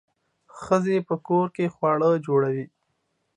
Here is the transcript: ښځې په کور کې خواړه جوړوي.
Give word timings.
ښځې 0.61 0.97
په 1.07 1.15
کور 1.27 1.47
کې 1.55 1.73
خواړه 1.75 2.09
جوړوي. 2.25 2.65